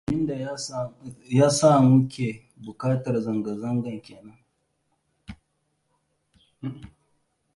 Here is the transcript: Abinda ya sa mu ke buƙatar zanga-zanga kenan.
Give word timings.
Abinda 0.07 0.33
ya 1.41 1.49
sa 1.57 1.71
mu 1.85 1.97
ke 2.13 2.27
buƙatar 2.63 3.15
zanga-zanga 3.25 3.91
kenan. 4.05 4.39